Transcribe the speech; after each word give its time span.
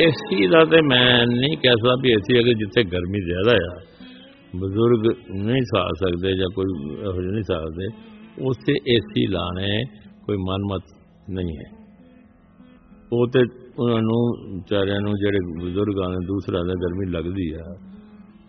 AC 0.00 0.46
ਦਾ 0.46 0.64
ਤੇ 0.64 0.80
ਮੈਂ 0.80 1.26
ਨਹੀਂ 1.26 1.56
ਕਹਿ 1.56 1.72
ਸਕਦਾ 1.72 1.94
ਵੀ 2.02 2.10
ਏਸੀ 2.10 2.38
ਅਗਰ 2.38 2.52
ਜਿੱਥੇ 2.52 2.82
ਗਰਮੀ 2.84 3.20
ਜ਼ਿਆਦਾ 3.20 3.52
ਆ, 3.52 3.80
ਬਜ਼ੁਰਗ 4.56 5.06
ਨਹੀਂ 5.46 5.62
ਸਾਹ 5.62 5.88
ਸਕਦੇ 5.88 6.34
ਜਾਂ 6.36 6.48
ਕੋਈ 6.54 6.92
ਇਹੋ 7.00 7.22
ਜਿਹੇ 7.22 7.32
ਨਹੀਂ 7.32 7.42
ਸਕਦੇ 7.42 7.86
ਉਸੇ 8.42 8.72
ਏਸੀ 8.72 9.26
ਲਾਣੇ 9.26 9.84
ਕੋਈ 10.26 10.36
ਮਨਮਤ 10.36 10.82
ਨਹੀਂ 11.30 11.56
ਹੈ। 11.56 11.78
ਉਹ 13.12 13.26
ਤੇ 13.26 13.40
ਉਹਨਾਂ 13.78 14.02
ਨੂੰ, 14.02 14.32
ਵਿਚਾਰਿਆਂ 14.54 15.00
ਨੂੰ 15.00 15.12
ਜਿਹੜੇ 15.14 15.38
ਬਜ਼ੁਰਗਾਂ 15.64 16.10
ਨੇ 16.10 16.16
ਦੂਸਰਾ 16.26 16.58
ਦਾ 16.58 16.74
ਗਰਮੀ 16.74 17.10
ਲੱਗਦੀ 17.10 17.52
ਆ 17.52 17.76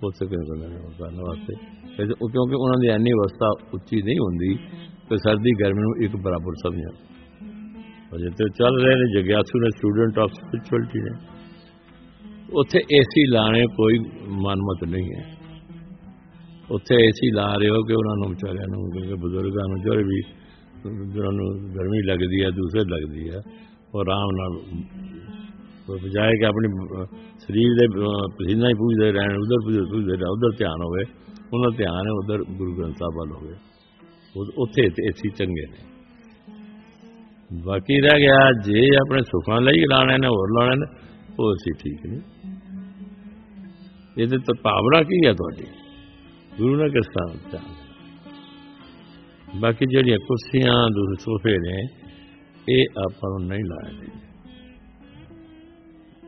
ਉਸੇ 0.03 0.25
ਕਿਉਂ 0.27 0.45
ਕਰਦੇ 0.45 0.67
ਨੇ? 0.67 0.75
ਉਹ 0.75 0.91
ਕਰਨ 0.91 1.21
ਵਾਸਤੇ। 1.21 1.55
ਫਿਰ 1.97 2.05
ਉਹ 2.21 2.29
ਕਿਉਂਕਿ 2.29 2.55
ਉਹਨਾਂ 2.55 2.79
ਦੀ 2.81 2.87
ਐਨੀ 2.87 3.11
ਅਵਸਥਾ 3.11 3.51
ਉੱਚੀ 3.73 4.01
ਨਹੀਂ 4.01 4.15
ਹੁੰਦੀ 4.15 4.55
ਕਿ 5.09 5.17
ਸਰਦੀ 5.17 5.51
ਗਰਮੀ 5.63 5.81
ਨੂੰ 5.81 6.03
ਇੱਕ 6.03 6.15
ਬਰਾਬਰ 6.15 6.53
ਸਮਝਣ। 6.63 7.09
ਅਜੇ 8.15 8.29
ਤੇ 8.29 8.49
ਚੱਲ 8.49 8.81
ਰਹੇ 8.81 8.95
ਨੇ, 8.95 9.21
ਜਗਿਆਸੂ 9.21 9.59
ਨੇ 9.59 9.69
ਸਟੂਡੈਂਟ 9.69 10.19
ਆਫ 10.19 10.31
ਸਪਿਰਚੁਅਲਿਟੀ 10.31 10.99
ਨੇ। 10.99 11.39
ਉੱਥੇ 12.53 12.79
ਏਸੀ 12.79 13.31
ਲਾਣੇ 13.31 13.63
ਕੋਈ 13.65 13.99
ਮਨਮਤ 14.27 14.89
ਨਹੀਂ 14.89 15.11
ਹੈ। 15.17 15.39
ਉੱਥੇ 16.71 16.95
ਏਸੀ 16.95 17.31
ਲਾ 17.31 17.53
ਰਹੇ 17.53 17.69
ਹੋ 17.69 17.83
ਕਿ 17.83 17.93
ਉਹਨਾਂ 17.93 18.15
ਨੂੰ 18.15 18.29
ਵਿਚਾਰਿਆਂ 18.29 18.67
ਨੂੰ 18.69 18.91
ਕਿਉਂਕਿ 18.91 19.13
ਬਜ਼ੁਰਗਾਂ 19.13 19.67
ਨੂੰ 19.69 19.81
ਜਿਹੜੇ 19.81 20.03
ਵੀ 20.03 20.21
ਜਿਹਨਾਂ 21.13 21.31
ਨੂੰ 21.31 21.75
ਗਰਮੀ 21.75 22.01
ਲੱਗਦੀ 22.03 22.43
ਹੈ 22.43 22.49
ਦੂਸਰੇ 22.49 22.81
ਲੱਗਦੀ 22.81 23.29
ਹੈ 23.29 23.39
ਉਹ 23.95 23.99
ਆਰਾਮ 23.99 24.29
ਨਾਲ 24.31 24.57
ਉਹ 25.89 25.99
ਬਜਾਏ 25.99 26.31
ਕਿ 26.31 26.45
ਆਪਣੀ 26.45 26.67
ਅਹ, 26.67 27.05
ਸਰੀਰ 27.39 27.73
ਦੇ 27.73 27.85
ਅਹ, 27.85 28.27
ਪਸੀਨਾ 28.27 28.67
ਹੀ 28.69 28.73
ਪੂਜਦੇ 28.73 29.11
ਰਹਿਣ 29.11 29.37
ਉਧਰ 29.37 29.83
ਪੂਜਦੇ 29.89 30.11
ਰਹਿਣ 30.11 30.27
ਉਧਰ 30.27 30.57
ਧਿਆਨ 30.57 30.81
ਹੋਵੇ 30.81 31.03
ਉਹਨਾਂ 31.53 31.71
ਦਾ 31.71 31.77
ਧਿਆਨ 31.77 32.07
ਹੈ 32.07 32.11
ਉਧਰ 32.11 32.43
ਗੁਰੂ 32.57 32.77
ਗ੍ਰੰਥ 32.77 32.95
ਸਾਹਿਬ 32.97 33.17
ਵੱਲ 33.17 33.31
ਹੋਵੇ। 33.31 33.55
ਉਹ- 34.37 34.53
ਉੱਥੇ 34.57 34.81
ਤੇ 34.81 35.05
ਏਸੀ 35.07 35.29
ਚੰਗੇ 35.29 35.65
ਨੇ। 35.71 35.89
ਬਾਕੀ 37.65 38.01
ਰਹਿ 38.01 38.19
ਗਿਆ 38.19 38.51
ਜੇ 38.65 38.95
ਆਪਣੇ 38.95 39.21
ਸੁਖਾਂ 39.21 39.61
ਲਈ 39.61 39.85
ਲਾਣੇ 39.89 40.17
ਨੇ 40.17 40.27
ਹੋਰ 40.27 40.59
ਲਾਣੇ 40.59 40.75
ਨੇ 40.75 41.09
ਉਹ 41.39 41.53
ਅਸੀਂ 41.53 41.73
ਠੀਕ 41.73 42.05
ਨਹੀਂ। 42.05 42.21
ਇਹਦੇ 44.17 44.37
ਤਾਂ 44.37 44.55
ਭਾਵਨਾ 44.63 45.01
ਕੀ 45.03 45.27
ਹੈ 45.27 45.33
ਤੁਹਾਡੀ? 45.33 45.65
ਗੁਰੂ 46.57 46.75
ਨੇ 46.75 46.89
ਕਿਸ 46.89 47.05
ਤਰ੍ਹਾਂ 47.07 47.35
ਧਿਆਨ 47.51 47.75
ਬਾਕੀ 49.59 49.85
ਜਿਹੜੀਆਂ 49.85 50.17
ਕੁਰਸੀਆਂ 50.17 50.73
ਦੂਸਰੇ 50.89 51.23
ਸੋਫੇ 51.23 51.57
ਨੇ, 51.57 51.77
ਇਹ 52.69 52.85
ਆਪਾਂ 52.97 53.39
ਨੂੰ 53.39 53.47
ਨਹੀਂ 53.47 53.63
ਲਾਣੇ 53.65 54.07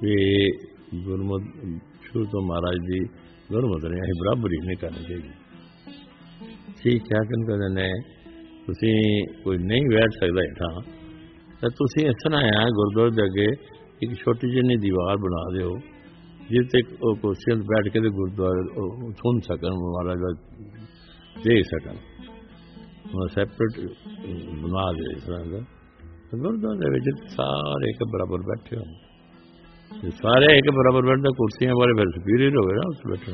ਇਹ 0.04 0.50
ਗੁਰਮਤ 1.04 1.42
ਸ਼ੁਰੂ 2.02 2.26
ਤੋਂ 2.26 2.42
ਮਹਾਰਾਜ 2.42 2.76
ਦੀ 2.76 3.00
ਗੁਰਮਤ 3.52 3.86
ਨੇ, 3.86 4.02
ਅਸੀਂ 4.02 4.14
ਬਰਾਬਰੀ 4.20 4.58
ਨਹੀਂ 4.66 4.78
ਕਰਨੀ 4.78 5.04
ਚਾਹੀਦੀ। 5.04 5.30
ਠੀਕ 6.84 7.02
ਹੈ 7.14 7.20
ਕਿ 7.20 7.46
ਕਹਿੰਦੇ 7.46 7.82
ਨੇ, 7.82 7.90
ਤੁਸੀਂ 8.66 9.28
ਕੋਈ 9.44 9.58
ਨਹੀਂ 9.58 9.82
ਬੈਠ 9.90 10.12
ਸਕਦਾ 10.12 10.42
ਹੇਠਾਂ 10.42 10.82
ਤਾਂ 11.62 11.70
ਤੁਸੀਂ 11.70 12.06
ਇਸ 12.06 12.16
ਤਰ੍ਹਾਂ 12.24 12.42
ਆ, 12.42 12.70
ਗੁਰਦੁਆਰੇ 12.70 13.12
ਦੇ 13.12 13.24
ਅੱਗੇ 13.24 13.48
ਇੱਕ 14.04 14.14
ਛੋਟੀ 14.14 14.50
ਜਿਹੀ 14.52 14.76
ਦੀਵਾਰ 14.78 15.18
ਬਣਾ 15.18 15.42
ਦਿਓ 15.58 15.72
ਜਿੱਥੇ 16.50 16.80
ਉਹ 17.04 17.16
ਕੁਰਸੀਆਂ 17.16 17.56
ਤੇ 17.58 17.62
ਬੈਠ 17.62 17.94
ਕੇ 17.94 18.00
ਤੇ 18.00 18.10
ਗੁਰਦੁਆਰੇ 18.10 18.62
ਉਹ 18.78 19.12
ਸੁਣ 19.12 19.40
ਸਕਣ, 19.40 19.74
ਮਹਾਰਾਜ 19.74 20.18
ਦਾ 20.20 20.32
ਦੇਖ 21.44 21.66
ਸਕਣ। 21.66 21.96
ਉਹ 23.14 23.28
ਸੈਪਰੇਟ 23.28 23.80
ਬਣਾ 24.62 24.92
ਦੇ 24.92 25.06
ਇਸ 25.12 25.24
ਤਰ੍ਹਾਂ 25.24 25.46
ਦਾ। 25.46 25.60
ਤੇ 26.32 26.40
ਗੁਰਦੁਆਰੇ 26.40 26.78
ਦੇ 26.78 26.90
ਵਿੱਚ 26.90 27.34
ਸਾਰੇ 27.34 27.90
ਇੱਕ 27.90 28.04
ਬਰਾਬਰ 28.14 28.38
ਬੈਠੇ 28.38 28.78
ਹੋਣ। 28.78 28.92
ਜੇ 30.02 30.10
ਸਾਰੇ 30.10 30.58
ਇੱਕ 30.58 30.70
ਬਰਾਬਰ 30.72 31.08
ਬੈਠਦੇ 31.08 31.34
ਕੁਰਸੀਆਂ 31.38 31.74
ਵਾਲੇ 31.80 31.94
ਫਿਰ 31.94 32.10
ਸੁਪੀਰੀਅਰ 32.10 32.58
ਹੋ 32.58 32.68
ਗਏ 32.68 32.76
ਨਾ 32.76 32.88
ਉਸ 32.88 33.00
ਬੈਠੇ 33.10 33.32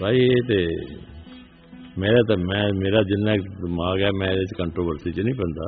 ਭਾਈ, 0.00 0.18
ਇਹ 0.18 0.42
ਤੇ 0.48 0.66
ਮੇਰਾ 1.98 2.20
ਤਾਂ 2.28 2.36
ਮੈਂ, 2.36 2.64
ਮੇਰਾ 2.74 3.02
ਜਿੰਨਾ 3.02 3.36
ਦਿਮਾਗ 3.36 4.00
ਹੈ, 4.00 4.10
ਮੈਂ 4.18 4.28
ਇਹਦੇ 4.28 4.44
ਚ 4.44 4.56
ਕੰਟਰੋਵਰਸੀ 4.58 5.10
ਚ 5.12 5.20
ਨਹੀਂ 5.20 5.34
ਪੈਂਦਾ। 5.34 5.66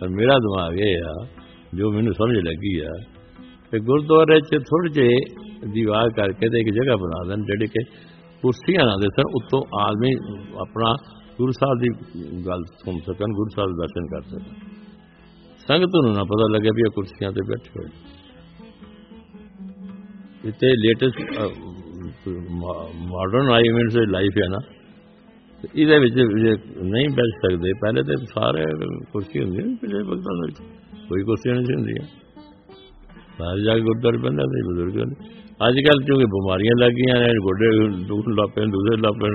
ਪਰ 0.00 0.08
ਮੇਰਾ 0.08 0.34
ਦਿਮਾਗ 0.38 0.78
ਇਹ 0.80 1.02
ਆ 1.04 1.26
ਜੋ 1.72 1.90
ਮੈਨੂੰ 1.92 2.12
ਸਮਝ 2.14 2.36
ਲੱਗੀ 2.38 2.78
ਆ 2.80 2.92
ਤੇ 3.72 3.78
ਗੁਰਦੁਆਰੇ 3.80 4.40
ਚ 4.40 4.58
ਥੋੜੇ 4.64 4.88
ਜਿਹੇ 4.92 5.18
ਦੀਵਾਰ 5.72 6.08
ਕਰਕੇ 6.10 6.48
ਤੇ 6.48 6.60
ਇੱਕ 6.60 6.70
ਜਗ੍ਹਾ 6.74 6.96
ਬਣਾ 6.96 7.22
ਦੇਣ 7.28 7.44
ਜਿਹੜੇ 7.44 7.66
ਕਿ 7.66 7.84
ਕੁਰਸੀਆਂ 8.42 8.86
ਨਾ 8.86 8.96
ਦੇ 8.96 9.08
ਸਨ 9.16 9.30
ਉੱਤੋਂ 9.34 9.60
ਆਦਮੀ 9.80 10.12
ਆਪਣਾ 10.60 10.94
ਗੁਰੂ 11.38 11.52
ਸਾਹਿਬ 11.52 11.80
ਦੀ 11.80 11.90
ਗੱਲ 12.46 12.64
ਸੁਣ 12.78 12.98
ਸਕਣ 13.00 13.34
ਗੁਰੂ 13.34 13.54
ਸਾਹਿਬ 13.54 13.70
ਦੇ 13.70 13.76
ਦਰਸ਼ਨ 13.76 14.06
ਕਰ 14.06 14.22
ਸਕਣ 14.22 14.78
ਸੰਗਤ 15.68 15.96
ਨੂੰ 16.04 16.12
ਨਾ 16.14 16.24
ਪਤਾ 16.24 16.48
ਲੱਗੇ 16.52 16.70
ਵੀ 16.70 16.82
ਇਹ 16.82 16.90
ਕੁਰਸੀਆਂ 16.90 17.32
ਤੇ 17.32 17.46
ਬੈਠੇ 17.48 17.70
ਹੋਏ 17.76 17.88
ਇੱਥੇ 20.44 20.74
ਲੇਟੈਸਟ 20.76 21.20
ਮਾਡਰਨ 23.08 23.50
ਆਈਵੈਂਟਸ 23.52 23.96
ਲਾਈਫ 24.08 24.38
ਹੈ 24.42 24.48
ਨਾ 24.48 24.58
ਤੇ 25.64 25.68
ਇਹਦੇ 25.74 25.98
ਵਿੱਚ 25.98 26.14
ਜੇ 26.14 26.52
ਨਹੀਂ 26.84 27.08
ਬੈਠ 27.16 27.40
ਸਕਦੇ 27.42 27.72
ਪਹਿਲੇ 27.80 28.02
ਤੇ 28.02 28.16
ਸਾਰੇ 28.26 28.64
ਕੁਰਸੀ 29.12 29.42
ਹੁੰਦੀ 29.42 29.62
ਸੀ 29.62 29.74
ਪਿਛਲੇ 29.76 30.02
ਵਕਤਾਂ 30.02 30.36
ਦੇ 30.36 30.46
ਵਿੱਚ 30.46 30.60
کوئی 31.10 31.22
کوشش 31.22 31.46
نہیں 31.46 31.64
سن 31.64 31.84
باہر 33.38 33.64
جا 33.64 33.74
کے 33.74 33.80
گردار 33.80 34.12
پہنتا 34.12 34.44
تھا 34.44 34.66
بزرگوں 34.66 35.06
اج 35.60 35.74
کل 35.74 36.02
چونکہ 36.02 36.24
بیماریاں 36.24 36.74
لگ 36.78 36.96
گئی 36.98 37.10
ہیں 37.10 37.32
گوڈے 37.46 37.70
دکھ 38.04 38.54
پے 38.54 38.64
دوسرے 38.64 38.96
لگ 38.96 39.18
پے 39.20 39.30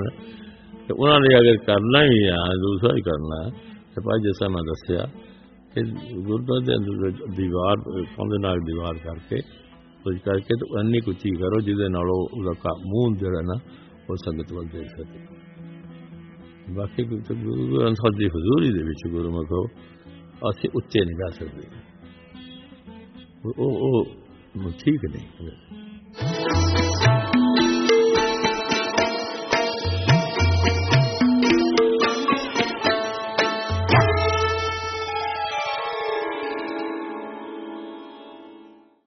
تو 0.86 1.04
انہوں 1.04 1.20
نے 1.20 1.34
اگر 1.36 1.56
کرنا 1.56 2.02
ہی 2.02 2.24
ہے 2.24 2.30
ہاں، 2.30 2.54
دوسرا 2.56 2.96
ہی 2.96 3.00
کرنا 3.00 3.36
ہے۔ 3.44 3.50
تو 3.94 4.02
بھائی، 4.02 4.22
جیسا 4.22 4.48
میں 4.48 4.62
دسیا 4.62 5.04
کہ 5.74 5.80
گردوں 6.20 6.60
کے 6.60 6.72
اندر 6.72 7.10
دیوار 7.36 7.76
کھوندے 8.14 8.38
نال 8.46 8.58
دیوار 8.58 8.94
کر 8.94 9.18
کے، 9.28 9.36
کچھ 10.04 10.24
کر 10.24 10.38
کے 10.38 10.58
تو 10.58 10.76
اینی 10.76 11.00
کچی 11.00 11.30
کرو 11.36 11.60
جہد 11.60 11.80
منہ 12.84 13.18
جا 13.18 13.40
نا، 13.40 13.54
وہ 14.08 14.16
سنگت 14.24 14.52
وال 14.52 14.64
دیکھ 14.72 14.88
سکے۔ 14.88 15.46
باقی 16.74 17.02
گرو 17.04 17.34
گرو 17.34 17.78
گرو 17.78 17.90
گرو 19.08 19.18
گرو 19.18 19.42
گرو 19.42 19.95
ਅਸੀਂ 20.50 20.70
ਉੱਚੇ 20.74 21.00
ਨਹੀਂ 21.04 21.16
ਗਾ 21.16 21.30
ਸਕਦੇ। 21.30 21.62
ਉਹ 23.46 23.54
ਉਹ 23.58 24.06
ਉਹ 24.56 24.70
ਠੀਕ 24.70 25.04
ਨਹੀਂ। 25.04 25.50